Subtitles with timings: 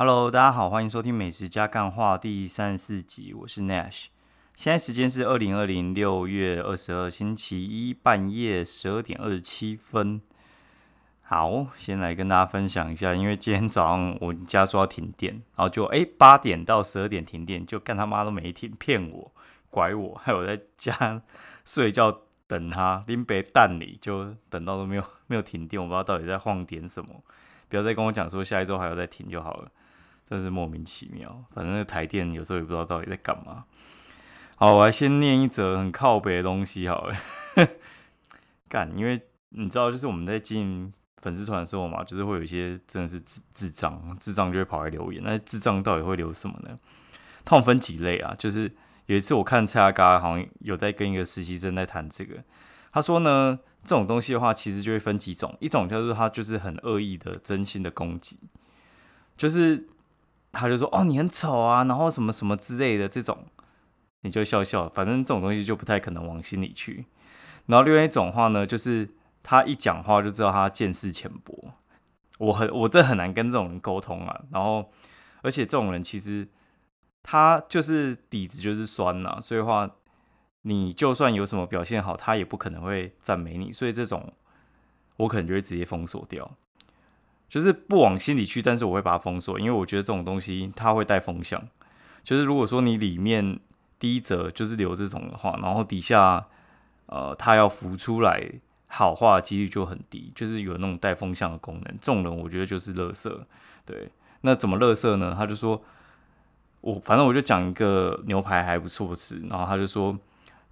[0.00, 4.06] Hello，大家好，欢迎收听《美食加干话》第三十四集，我是 Nash。
[4.54, 10.22] 现在时间是二零二零六月二十二星期一半夜十二点二十七分。
[11.20, 19.30] 好，先来跟大家分享一下，因为今天早上我家说要停电，然后就哎八点到十二点停电，就干他妈都没停，骗我，
[19.68, 21.20] 拐我，还有在家
[21.66, 27.22] 睡觉等他拎杯蛋里，就等到都没有没有停电，我不知道到底在晃点什么。
[27.68, 29.70] 不要再跟我讲说下一周还要再停就好了，
[30.30, 31.44] 真是莫名其妙。
[31.52, 33.64] 反正台电有时候也不知道到底在干嘛。
[34.56, 37.16] 好，我来先念一则很靠北的东西好了。
[38.68, 45.22] 干，因为你知道，就是我们在进粉丝团的时候嘛，就是会有一些真的是智智障，智障就会跑来留言。
[45.24, 46.78] 那智障到底会留什么呢？
[47.44, 48.34] 痛分几类啊？
[48.38, 48.72] 就是
[49.06, 52.36] 有一次我看蔡阿嘎好像有在跟一个实习生在谈这个，
[52.92, 53.58] 他说呢。
[53.82, 58.38] 这种东西的话，其实就会分几种，一种就是他就是很恶意的、真心的攻击，
[59.38, 59.88] 就是
[60.52, 63.46] 他就说哦你很丑啊，然后什么什么之类的这种，
[64.22, 67.06] 你就笑笑，反正这种东西就不太可能往心里去。
[67.66, 69.08] 然后另外一种话呢，就是
[69.42, 71.72] 他一讲话就知道他见识浅薄，
[72.38, 74.40] 我很 我这很难跟这种人沟通啊。
[74.50, 74.90] 然后
[75.42, 76.48] 而且这种人其实
[77.22, 79.90] 他就是底子就是酸呐，所以话。
[80.62, 84.30] 你就算有什么表现好，他也不可能会赞美你，所以这种
[85.16, 86.54] 我可能就会直接封锁掉，
[87.50, 91.60] 就是不往心里去，但是我会把它封锁，因为我觉得这种东西它会带风向，
[92.22, 93.58] 就是如果说你里面
[93.98, 96.46] 第一则就是留这种的话，然后底下
[97.06, 98.40] 呃他要浮出来
[98.86, 103.44] 好话几率就很低，就是有那种带风向的功能，这种人我觉得就是乐色，
[103.84, 104.08] 对，
[104.42, 105.34] 那怎么乐色呢？
[105.36, 105.82] 他就说
[106.80, 110.16] 我反正我就讲一个牛排还不错吃，然后他就说。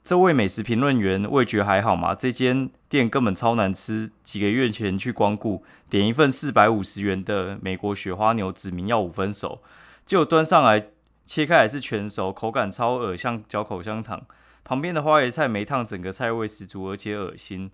[0.02, 2.14] 这位美食评论员味觉还好吗？
[2.14, 4.10] 这间店根本超难吃。
[4.24, 9.60] 几个月前去光顾，点一份四百五十元的美国雪花牛，指明要五分熟，
[10.06, 10.88] 结果端上来
[11.26, 14.22] 切开还是全熟，口感超恶像嚼口香糖。
[14.64, 17.70] 旁边的花椰菜没烫，整个菜味十足，而且恶心。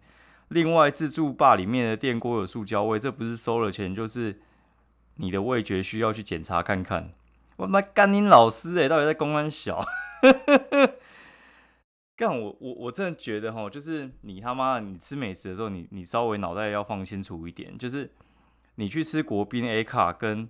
[0.49, 4.41] 另外自助吧里面的电锅有塑胶味，这不是收了钱，就是
[5.17, 7.11] 你的味觉需要去检查看看。
[7.57, 9.85] 我妈干宁老师诶，到底在公安小？
[12.17, 17.77] 干我我我真的觉得哈，就是你他妈你吃美食的时候，你你稍微脑袋要放清楚一点。
[17.77, 18.13] 就是
[18.77, 20.49] 你去吃国宾 A 卡跟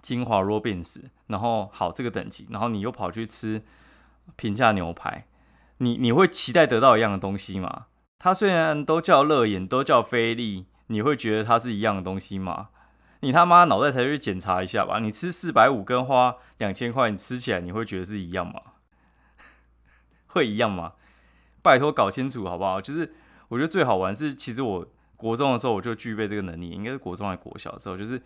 [0.00, 3.62] 金华 Robins，然后好这个等级，然后你又跑去吃
[4.36, 5.26] 平价牛排，
[5.78, 7.86] 你你会期待得到一样的东西吗？
[8.20, 12.68] 它虽然都叫乐眼，都叫菲力，你会觉得它是一样的东西吗？
[13.20, 15.00] 你他妈脑袋才去检查一下吧。
[15.00, 18.62] 你吃四百五跟花两千块，你吃起来你会觉得是一样吗？
[20.28, 20.94] 会一样吗？
[21.60, 22.80] 拜托搞清楚好不好？
[22.80, 23.14] 就是
[23.48, 28.22] 我觉得最好玩是，其实我国中的时候我就具备这个能力，应该是国中还是国小的时候，就是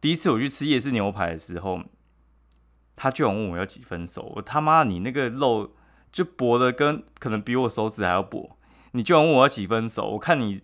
[0.00, 1.80] 第一次我去吃夜市牛排的时候，
[2.96, 5.74] 他居然问我要几分熟，我他妈你那个肉
[6.10, 8.58] 就薄的跟可能比我手指还要薄，
[8.90, 10.62] 你居然问我要几分熟，我看你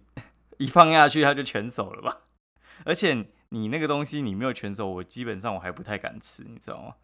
[0.58, 2.22] 一放下去它就全熟了吧？
[2.84, 6.94] 而且你那个东西你没有全熟，我基本上我还不太敢吃，你知道吗？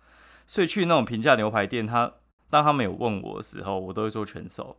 [0.47, 2.15] 所以去那种平价牛排店，他。
[2.51, 4.77] 当他们有问我的时候，我都会说全熟；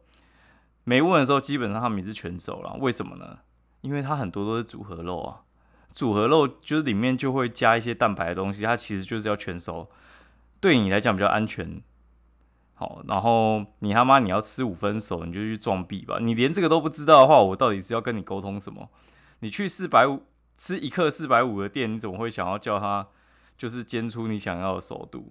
[0.84, 2.76] 没问的时候，基本上他们也是全熟了。
[2.80, 3.40] 为什么呢？
[3.82, 5.42] 因为它很多都是组合肉啊，
[5.94, 9.90] 组合肉就是里面就会加一些蛋白的东西，它其实就是要全熟，
[10.60, 11.82] 对你来讲比较安全。
[12.74, 16.18] 好，然后你他妈你要吃五分熟，你就去撞壁吧。
[16.20, 18.90] 你连这个都不知道的话，我到底是要跟你沟通什么？
[19.40, 20.24] 你去四百五
[20.58, 23.08] 吃一克四百五的店，你怎么会想要叫他
[23.58, 25.30] 就是煎出你想要的熟度？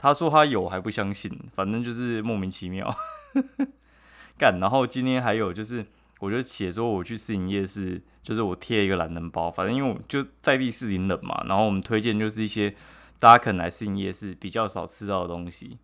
[0.00, 2.92] 他说他有还不相信，反正就是莫名其妙
[4.38, 4.58] 干。
[4.58, 5.84] 然后今天还有就是，
[6.20, 11.44] 我就写说我去试营夜市，就是我贴一个懒人包，反正因为我就在地试营冷嘛。
[11.46, 12.74] 然后我们推荐就是一些
[13.18, 15.78] 大家可能来试营夜市比较少吃到的东西。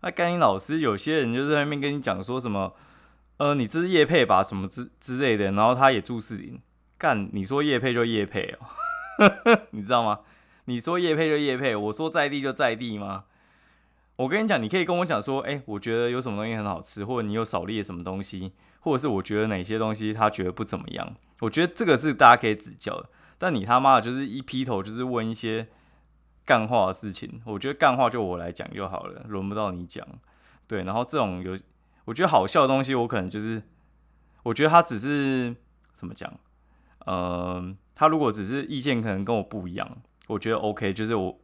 [0.00, 2.74] 那甘英老师有些人就在那边跟你讲说什么，
[3.36, 5.52] 呃，你这是叶配吧，什么之之类的。
[5.52, 6.60] 然后他也住士林，
[6.98, 10.20] 干你说叶配就叶配哦， 你知道吗？
[10.64, 13.24] 你说叶配就叶配，我说在地就在地吗？
[14.20, 21.14] 我跟你讲，你可以跟我讲说，哎，我觉得有什么东西很好吃，或者你有少列什么东西，或者是我觉得哪些东西他觉得不怎么样。
[21.40, 23.08] 我觉得这个是大家可以指教的。
[23.38, 25.68] 但你他妈的就是一劈头就是问一些
[26.44, 30.06] 干话的事情，我觉得干话就我来讲就好了，轮不到你讲。
[30.66, 31.58] 对，然后这种有
[32.04, 33.62] 我觉得好笑的东西，我可能就是
[34.42, 35.56] 我觉得他只是
[35.94, 36.30] 怎么讲，
[37.06, 39.96] 呃，他如果只是意见可能跟我不一样，
[40.26, 41.38] 我觉得 OK，就是我。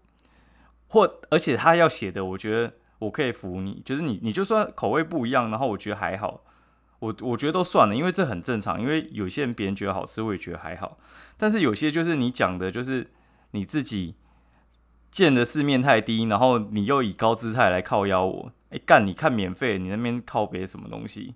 [0.89, 6.43] 或而且他要写的，我觉得我可以服你，就是你你就算口味不一样，然后我觉得还好，
[7.01, 10.97] 我我觉得都算了，因为这很正常，因为有些人别人觉得好吃，我也觉得还好，
[11.37, 13.11] 但是有些就是你讲的，就是
[13.51, 14.15] 你自己
[15.11, 21.35] 见的世面太低，然后你又以高姿态来靠邀我，哎干，你看免费，你那边靠别什么东西，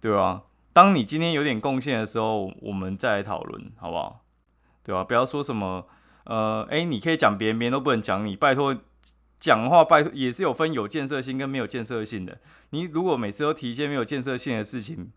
[0.00, 0.42] 对吧？
[0.72, 4.24] 当你今天有点贡献的时候，我们再来讨论，好不好？
[4.82, 5.02] 对吧？
[5.02, 5.86] 不要说什么，
[6.26, 8.76] 呃，哎，你可以讲别人，别人都不能讲你，拜托，
[9.40, 12.38] 讲话拜托也是有分有建设性跟没有建设性的。
[12.70, 15.10] 你如果每次都提一些没有建设性的事情，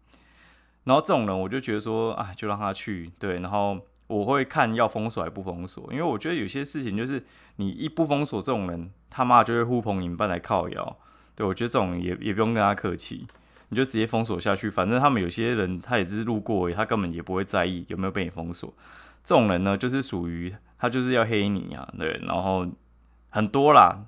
[0.85, 3.79] 然后这种人，我就觉得说，啊，就让他去，对，然后。
[4.09, 7.23] 我会看要封锁还不封锁，因为我觉得有些事情就是
[7.57, 10.97] 你一不封锁这种人，他妈就会呼朋引伴来靠摇。
[11.35, 13.27] 对我觉得这种也也不用跟他客气，
[13.69, 14.67] 你就直接封锁下去。
[14.67, 18.73] 反正他们有些人他也只是路过，他根本也不会在意有没有被你封锁。
[19.23, 22.65] 这种人呢，就是属于他就是要黑你啊，对，然后
[23.29, 24.05] 很多啦，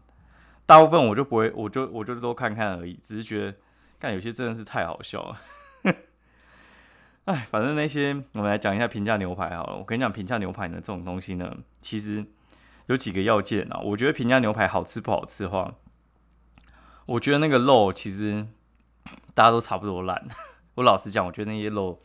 [0.65, 3.57] 大部分我就不会，我就我就都看看而已，只是觉得
[4.00, 5.38] 看有些真的是太好笑了。
[7.25, 9.75] 哎，反正那些我们来讲一下平价牛排好了。
[9.75, 12.25] 我跟你讲，平价牛排呢这种东西呢，其实
[12.88, 13.79] 有几个要件啊。
[13.83, 15.75] 我觉得平价牛排好吃不好吃的话，
[17.06, 18.47] 我觉得那个肉其实
[19.35, 20.27] 大家都差不多烂。
[20.75, 22.01] 我老实讲，我觉得那些肉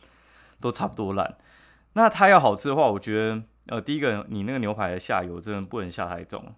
[0.59, 1.37] 都差不多烂。
[1.93, 6.53] 那它要好吃的话，我觉得呃，第一个你那个牛排的下油真的不能下太重，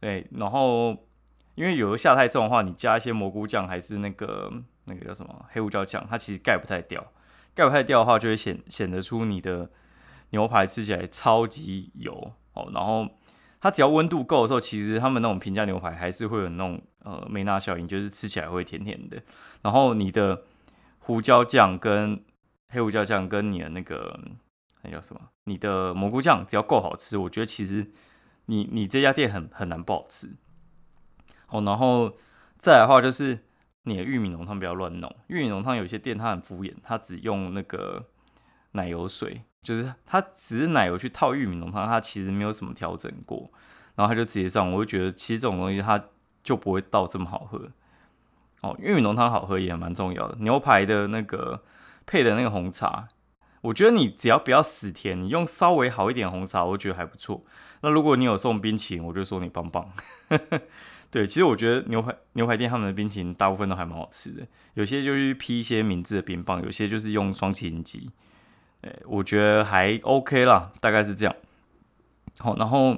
[0.00, 0.26] 对。
[0.32, 0.96] 然后
[1.54, 4.52] 因为油下太重的话，你加一些蘑菇酱还是那个
[4.84, 7.04] 那个叫什么黑胡椒酱，它其实盖不太掉。
[7.54, 9.70] 盖不太掉的话，就会显显得出你的
[10.30, 12.70] 牛排吃起来超级油哦。
[12.72, 13.06] 然后
[13.60, 19.22] 它只要温度够的时候，其实他们那种平价牛排还是会有那种呃梅纳效应，就是吃起来会甜甜的。
[19.62, 20.42] 然后你的
[20.98, 22.22] 胡椒酱跟
[22.70, 24.18] 黑胡椒酱跟你的那个
[24.82, 25.20] 那叫什么？
[25.44, 27.90] 你的蘑菇酱只要够好吃，我觉得其实
[28.46, 30.36] 你你这家店很很难不好吃
[31.48, 31.62] 哦。
[31.62, 32.16] 然后
[32.58, 33.40] 再来的话就是。
[33.84, 38.10] 你的玉米浓汤不要乱弄，玉米浓汤有些店它很敷衍，它只用那个
[38.74, 43.50] 奶油水，就是它只是奶油去套玉米浓汤，它其实没有什么调整过，
[43.96, 46.00] 然后它就直接上，我就觉得其实这种东西它
[46.44, 47.72] 就不会倒这么好喝。
[48.60, 51.64] 哦，玉米浓汤好喝也蛮重要的，牛排的那个
[52.06, 53.08] 配的那个红茶，
[53.62, 57.44] 我觉得你只要不要死甜，你用稍微好一点红茶，我觉得还不错。
[57.80, 59.90] 那如果你有送冰淇淋，我就说你棒棒。
[61.10, 68.10] 对，其实我觉得牛排牛排店他们的冰淇淋大部分都还蛮好吃的，有些就是批一些名字的冰棒，有些就是用双麒麟机，
[68.80, 71.36] 哎，我觉得还 OK 啦，大概是这样。
[72.38, 72.96] 好，然后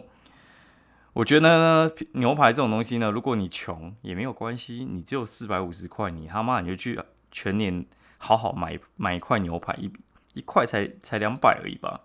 [1.12, 7.00] 我觉得呢，牛排这种东西呢，如果你穷也没有关系，你只有四百五十块，你他妈你就去
[7.32, 7.84] 全年
[8.18, 9.90] 好好买买一块牛排，一
[10.34, 12.02] 一块才才两百而已吧。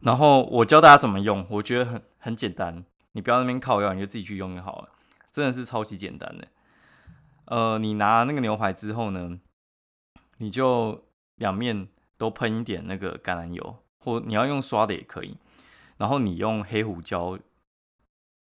[0.00, 2.84] 然后我教大家怎么用，我觉得很很简单。
[3.12, 4.90] 你不要那边靠药，你就自己去用就好了，
[5.32, 6.48] 真的是超级简单的。
[7.46, 9.40] 呃，你拿那个牛排之后呢，
[10.38, 11.04] 你就
[11.34, 15.36] 两面都喷一点那个橄榄油，或你要用刷的也可以。
[15.96, 17.38] 然后你用黑胡椒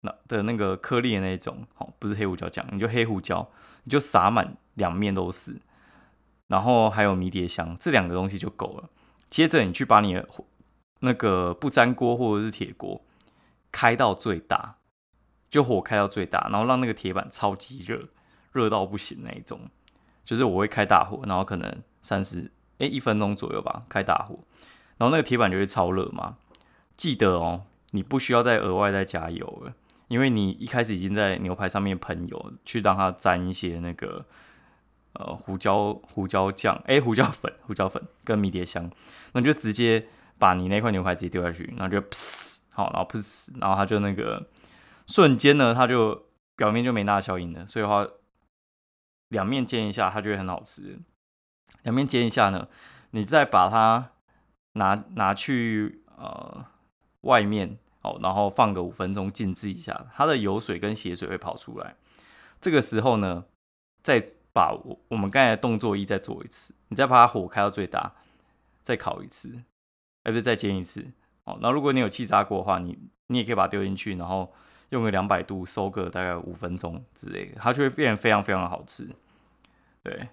[0.01, 3.49] 那的那个颗粒的那种，好，不是黑胡椒酱，你就黑胡椒，
[3.83, 5.59] 你就撒满两面都是。
[6.49, 8.89] 然后还有迷迭香，这两个东西就够了。
[9.29, 10.27] 接着你去把你的
[10.99, 13.01] 那个不粘锅或者是铁锅。
[13.71, 14.77] 开到最大，
[15.47, 18.09] 就火开到最大，然后让那个铁板超级热，
[18.51, 19.69] 热到不行那一种。
[20.25, 24.39] 就是我会开大火，然后可能三十哎一分钟左右吧，开大火，
[24.97, 26.37] 然后那个铁板就会超热嘛。
[26.97, 29.75] 记得哦，你不需要再额外再加油了，
[30.07, 34.25] 因为你一开始已经在牛排上面喷油，去让它沾一些那个
[35.19, 38.89] 呃胡椒胡椒酱哎胡椒粉胡椒粉跟迷迭香，
[39.33, 40.07] 那就直接
[40.37, 42.01] 把你那块牛排直接丢下去，然后就
[42.71, 44.47] 好，然后噗，然后它就那个
[45.05, 48.07] 瞬间呢，它就表面就没那效应了，所以的话
[49.27, 50.97] 两面煎一下，它就会很好吃。
[51.83, 52.67] 两面煎一下呢，
[53.11, 54.11] 你再把它
[54.73, 56.65] 拿拿去呃
[57.21, 61.95] 外面哦，然后放个五分钟静置一下，它的油水跟血水会跑出来。
[62.61, 63.45] 这个时候呢，
[64.03, 68.11] 再把我我们刚才的动作一再做一次，你再把它火开到最大，
[68.83, 69.63] 再烤一次，
[70.23, 71.05] 哎不是再煎一次。
[71.45, 74.51] 哦那如果你有气炸锅的话，你你也可以把它丢进去，然后
[74.89, 79.07] 用个两百度收个大概五分钟之类的，它就会变得非常非常好吃。
[80.03, 80.27] 对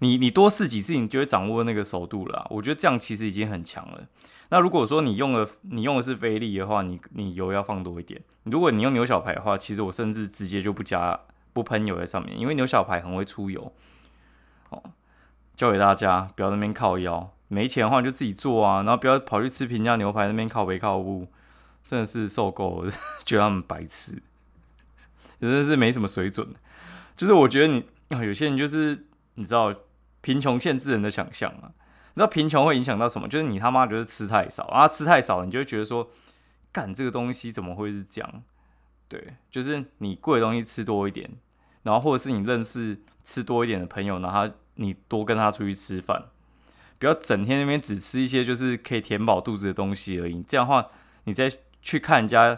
[0.00, 2.46] 你，你多试几次，你就会掌握那个熟度了。
[2.50, 4.06] 我觉得这样其实已经很强了。
[4.50, 8.22] 那如果说你用的你用的是菲力的话，你你油要放多一点。
[8.44, 11.18] 如果你用牛小排的话，其实我甚至直接就不加
[11.52, 13.72] 不喷油在上面，因为牛小排很会出油。
[14.70, 14.82] 哦，
[15.56, 17.32] 教给大家，不要那边靠腰。
[17.48, 21.26] 没钱的话你就自己做啊，然后不要跑去吃平价牛排那边靠背靠步，
[21.84, 22.92] 真的是受够了，
[23.26, 24.22] 觉得他们白痴，
[25.40, 26.54] 真的是没什么水准。
[27.16, 29.74] 就是我觉得你有些人就是你知道
[30.20, 31.74] 贫穷限制人的想象啊，
[32.14, 33.26] 你知道贫穷会影响到什么？
[33.26, 36.08] 就是你他妈就是吃太少啊，吃太少你就会觉得说，
[36.70, 38.42] 干这个东西怎么会是这样？
[39.10, 41.28] 对，就是你贵的东西吃多一点，
[41.82, 46.26] 然后或者是你认识吃多一点的朋友，然后你多跟他出去吃饭，
[47.00, 50.44] 不要整天那边只吃一些就是可以填饱肚子的东西而已。
[50.46, 50.86] 这样的话，
[51.24, 51.50] 你再
[51.82, 52.56] 去看人家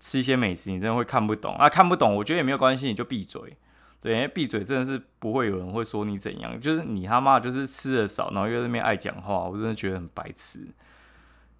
[0.00, 1.68] 吃一些美食，你真的会看不懂啊！
[1.68, 3.56] 看不懂，我觉得也没有关系，你就闭嘴。
[4.00, 10.66] 对，因为闭嘴真的是不会有人会说你怎样，就是你他妈就是吃的少，然后又在那边爱讲话，我真的觉得很白痴，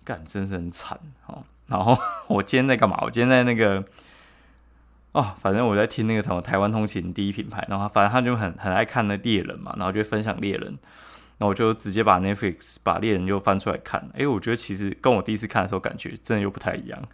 [0.03, 1.45] 干，真是很惨哦。
[1.69, 1.97] 然后
[2.27, 2.99] 我今天在干嘛？
[3.03, 3.85] 我今天在那个。
[5.13, 10.79] 哦，反正我在听那个什么台湾通勤第一品牌，然后反正他就很很爱看那猎人嘛，然后就分享猎人，
[11.37, 17.07] 那我就直接把 Netflix 把猎人又翻出来看，哎，我觉得其实跟我第一次看的时候感觉真的又不太一样，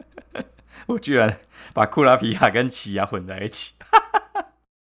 [0.88, 1.36] 我居然
[1.74, 3.74] 把库拉皮卡跟奇亚混在一起，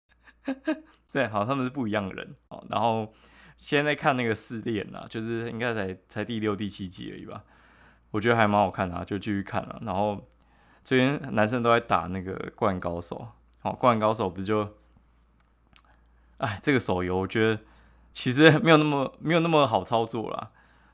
[1.11, 2.63] 对，好，他们是不一样的人哦。
[2.69, 3.15] 然后
[3.57, 7.43] 现在看那个试炼啊，就是应该才才第六第七集而已吧，
[8.11, 10.29] 我觉得还蛮好看的，啊就继续看了，然后。
[10.85, 13.17] 最近男生都在打那个《灌高手》，
[13.63, 14.77] 好，《灌高手》不是就，
[16.37, 17.59] 哎，这个手游我觉得
[18.13, 20.51] 其实没有那么 没有那么好操作啦，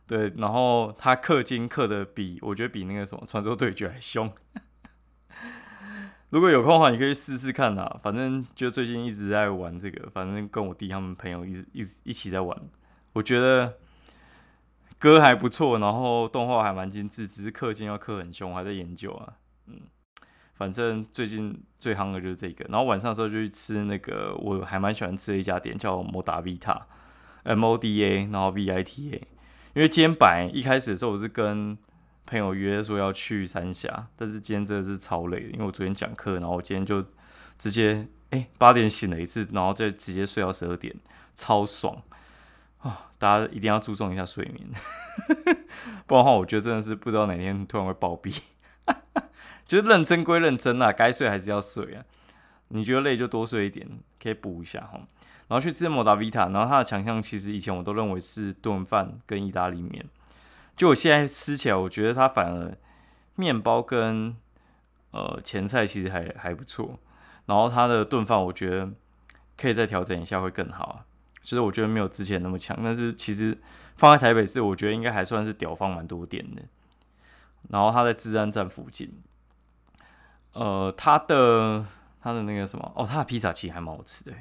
[0.06, 4.32] 对，然后他氪金氪的比我觉得比那个什么《传说对决》还凶。
[6.30, 7.98] 如果有空的话，你可以试试看啦。
[8.00, 12.56] 反正就最近一直在玩这个，反正跟我弟他们朋友一直一直一起在玩，
[13.14, 13.74] 我觉得
[15.00, 19.34] 歌还不错，然后动画还蛮精致，只是氪金要氪很凶，还在研究啊。
[19.70, 19.80] 嗯，
[20.54, 29.28] 反正最近最夯的就是这个，然后晚上的时候就去吃那个，我还蛮喜欢吃的一家店，叫摩达 Vita，M O D A，然后 V I T A。
[29.74, 31.78] 因为今天白一开始的时候我是跟
[32.26, 37.04] 朋友约说要去三峡，但是今天真的是超累的，因为我昨天讲课，然后我今天就
[37.58, 40.94] 直接哎八点醒了一次，然后再直接睡到十二点，
[41.34, 42.02] 超爽
[42.78, 43.10] 啊！
[43.18, 44.68] 大家一定要注重一下睡眠，
[46.06, 48.36] 不然的话，我觉得真的是不知道哪天突然会暴毙。
[49.70, 52.04] 就是认真归认真啊，该睡还是要睡啊。
[52.72, 53.88] 你觉得累就多睡一点，
[54.20, 55.00] 可以补一下哈。
[55.46, 60.04] 然后去吃摩达维塔，然后它的强项其实以前我都认为是炖饭跟意大利面，
[60.74, 62.76] 就我现在吃起来，我觉得它反而
[63.36, 64.36] 面包跟
[65.12, 66.98] 呃前菜其实还还不错。
[67.46, 68.90] 然后它的炖饭我觉得
[69.56, 71.06] 可以再调整一下会更好啊。
[71.44, 73.56] 其实我觉得没有之前那么强，但是其实
[73.96, 76.62] 放在台北市，我觉得应该还算是屌放蛮多店的。
[77.68, 79.12] 然后它在治安站附近。
[80.52, 81.86] 呃，它的
[82.20, 84.32] 它的那个什么哦，它的披萨其实还蛮好吃的，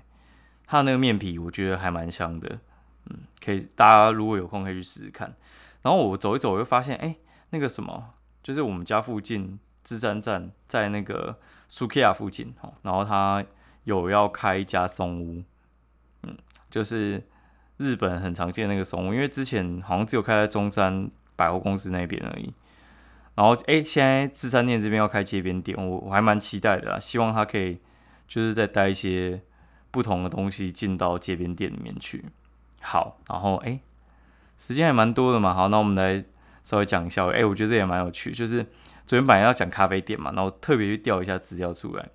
[0.66, 2.60] 它的那个面皮我觉得还蛮香的，
[3.06, 5.36] 嗯，可以大家如果有空可以去试试看。
[5.82, 7.16] 然后我走一走，我就发现哎，
[7.52, 8.14] 那个什么，
[8.44, 13.46] 就是我们家附近芝山站在那个苏克亚附近哦，然后它
[13.86, 15.44] 有要开一家松屋，
[16.24, 16.38] 嗯，
[16.70, 17.24] 就是
[17.78, 22.54] 日本很常见那个松屋，因为之前好像只有开在中山百货公司那边而已。
[23.36, 27.80] 然后，哎，现在自山店这边要开街边店，我我还蛮期待的，希望他可以
[28.28, 29.42] 就是再带一些
[29.92, 32.26] 不同的东西进到街边店里面去。
[32.82, 33.80] 好，然后哎，
[34.58, 36.26] 时间还蛮多的嘛，好，那我们来
[36.66, 38.66] 稍微讲一下，哎，我觉得这也蛮有趣，就是
[39.08, 42.10] 昨天本来要讲咖啡店嘛，然后特别去调一下资料出来。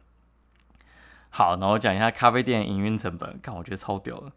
[1.31, 4.31] 好，然后讲一下咖啡店营运成本，看我觉得超屌的，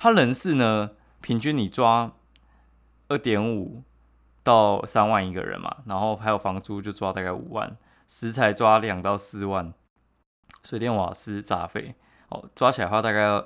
[0.00, 2.12] 他人事呢，平均你抓
[3.06, 3.84] 二点五。
[4.46, 7.76] 到三万一个人嘛，然后还有房租就抓大概五万，
[8.06, 9.74] 食材抓两到四万，
[10.62, 11.96] 水电瓦斯杂费
[12.28, 13.44] 哦，抓起来的话大概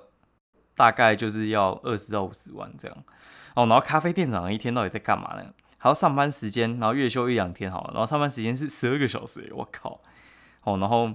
[0.76, 2.94] 大概就是要二十到五十万这样
[3.54, 3.64] 哦。
[3.64, 5.54] 然后咖啡店长一天到底在干嘛呢？
[5.78, 10.02] 还要上班时间，然后月休一两天好了，然后上班时间是十二个小时，我靠
[10.64, 10.76] 哦。
[10.76, 11.14] 然后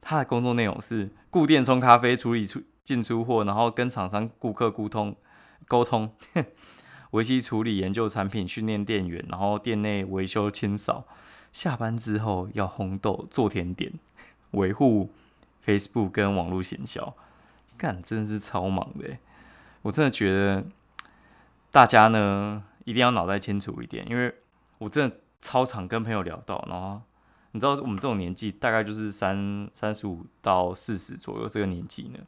[0.00, 5.14] 他的工作内容是固店冲咖啡，处理出进出货，然后跟厂商顾客沟通
[5.68, 6.12] 沟通。
[7.12, 11.06] 维修处理、研究产品、训练店员，然后店内维修清扫，
[11.52, 13.92] 下班之后要烘豆、做甜点，
[14.52, 15.10] 维护
[15.64, 17.14] Facebook 跟网络行销，
[17.76, 19.16] 干真的是超忙的。
[19.82, 20.64] 我真的觉得
[21.70, 24.34] 大家呢一定要脑袋清楚一点，因为
[24.78, 27.02] 我真的超常跟朋友聊到，然后
[27.50, 32.18] 你知道我们这种年纪大概就是三三十五到四十左右这个年纪呢。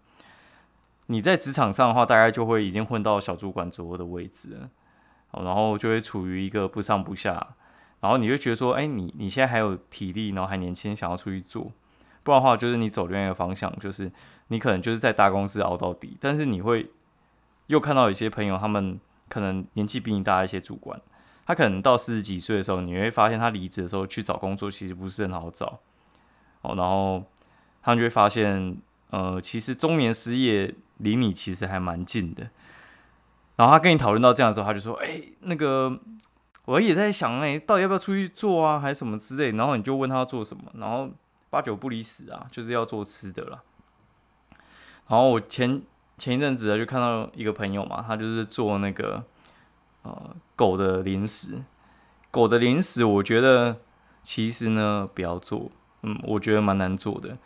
[1.06, 4.68] 你在职场上的话，大概就会已经混到小主管左右的位置，
[5.32, 7.54] 然后就会处于一个不上不下，
[8.00, 11.70] 然后你就觉得说，哎，你你现在还有体力，然后还年轻，想要出去做，
[12.23, 14.11] 不然的话，就是你走另外一个方向，就是
[14.49, 16.90] 你可能就是在大公司熬到底，但是你会
[17.66, 20.99] 又看到有些朋友，他们可能年纪比你大一些，主管，
[21.44, 25.80] 他可能到四十几岁的时候，你会发现他离职的时候去找工作其实不是很好找，
[26.62, 27.23] 哦，然后
[27.82, 28.78] 他们就会发现，
[29.11, 30.75] 呃，其实中年失业。
[31.04, 32.50] 离你其实还蛮近的，
[33.54, 36.00] 然后他跟你讨论到这样的时候，他就说：“哎，那个
[36.64, 39.52] 我也在想，哎，到底要不要出去做啊，还是什么之类？
[39.52, 41.08] 然后你就问他要做什么，然后
[41.50, 43.62] 八九不离十啊，就是要做吃的了。
[45.06, 45.82] 然后我前
[46.16, 49.23] 前一阵子就看到一个朋友嘛，他就是做那个
[50.02, 51.62] 呃狗的零食，
[52.30, 53.76] 狗的零食，我觉得
[54.23, 55.70] 其实呢不要做，
[56.02, 57.37] 嗯，我觉得蛮难做的。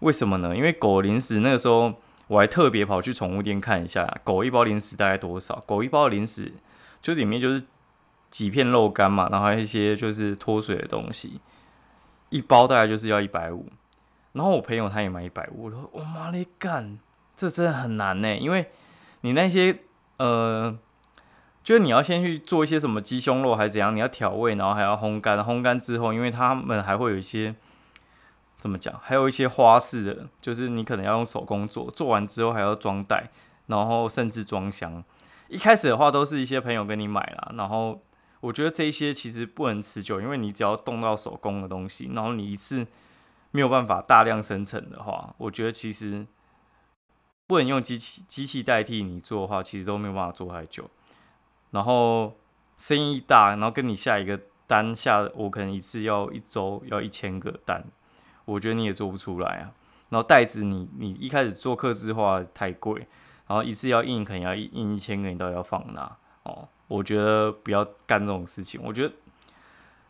[0.00, 0.56] 为什么呢？
[0.56, 1.92] 因为狗零食那个时候
[2.28, 5.62] 我还特别跑去宠物店看一下，狗一包零食大概多少？
[5.66, 6.52] 狗一包零食
[7.02, 7.64] 就里面就是。
[8.30, 11.40] 几片肉干嘛，然后还有一些就是脱水的东西，
[12.28, 13.72] 一包大概就是要一百五。
[14.32, 16.98] 然后我朋友他也买一百五，我说我妈嘞干，
[17.34, 18.70] 这真的很难呢，因为
[19.22, 19.78] 你那些
[20.18, 20.78] 呃，
[21.64, 27.54] 就是你要先去做一些什么鸡胸肉还是怎样，你要调味，然后还要烘干，烘干之后，因为他们还会有一些
[28.58, 33.30] 怎么讲，还有一些花式的，就是你可能要用手工做，做完之后还要装袋，
[33.66, 35.02] 然后甚至装箱。
[35.48, 38.02] 一开始的话都是一些朋友跟你买啦，然后。
[38.40, 42.86] 我觉得这些其实不能持久，因为你只要动到手工的东西，然后你一次
[43.50, 46.24] 没有办法大量生成的话，我觉得其实
[47.48, 50.88] 不能用机器机器代替你做的话，其实都没有办法做太久。
[51.72, 52.36] 然后
[52.76, 57.84] 生意大，然后跟你下一个单下，我可能一次要一周要一千个单，
[58.52, 59.72] 我觉得你也做不出来啊。
[60.10, 63.06] 然后袋子你你一开始做刻字化太贵，
[63.46, 66.16] 然后一次要印可能要印一千个，你到底要放哪？
[66.44, 66.68] 哦。
[66.88, 68.80] 我觉得不要干这种事情。
[68.82, 69.14] 我觉得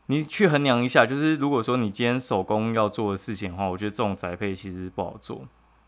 [0.07, 5.43] 你去衡量一下，就是如果说你今天手工要做的事情的话，我觉得这种宅配其实不好做。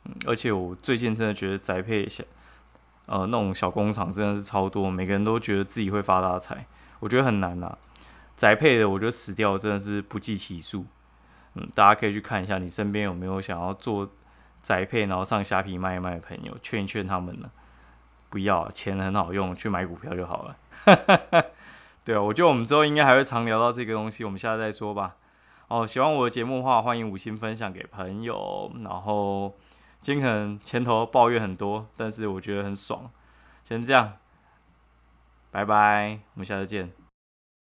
[0.07, 2.25] 嗯，而且我最近真的觉得宅配小，
[3.07, 6.67] 呃，那种小工厂真的是超多，每个人都觉得自己会发大财，
[6.99, 7.79] 我觉得很难呐。
[8.37, 10.85] 宅配的，我觉得死掉真的是不计其数。
[11.55, 14.09] 嗯，大家可以去看一下，你身边有没有想要做
[14.63, 17.51] 宅配，然后上虾皮卖一卖的朋友，劝一劝他们呢。
[18.29, 20.57] 不要钱很好用，去买股票就好了。
[22.05, 25.17] 对啊，我觉得我们之后应该还会常聊到这个东西，我们下次再说吧。
[25.67, 28.71] 哦，喜欢我的节目的话，欢迎五星分享给朋友。
[28.85, 29.57] 然后
[30.01, 33.11] 今天可能前头抱怨很多，但是我觉得很爽。
[33.65, 34.13] 先这样，
[35.51, 37.00] 拜拜，我们下次见。